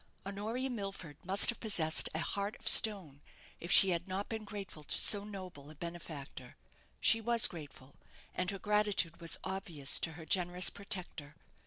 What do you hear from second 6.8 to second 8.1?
She was grateful,